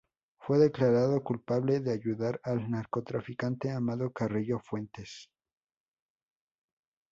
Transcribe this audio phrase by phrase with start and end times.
[0.39, 5.29] Fue declarado culpable de ayudar al narcotraficante Amado Carrillo Fuentes.